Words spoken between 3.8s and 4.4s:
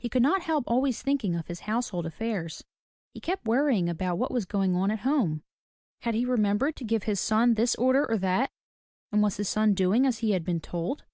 about what